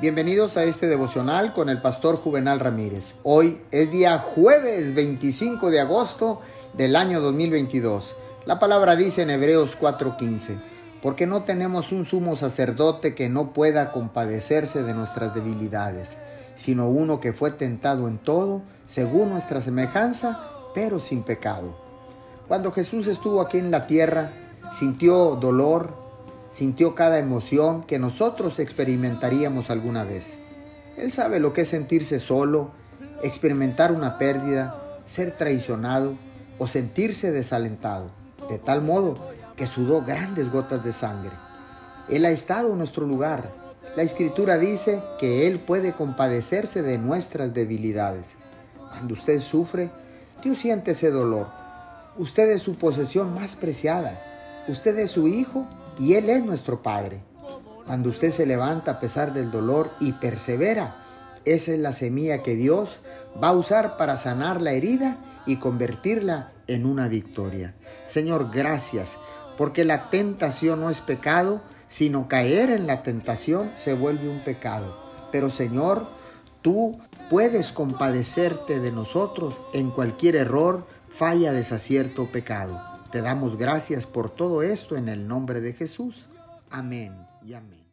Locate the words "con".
1.52-1.68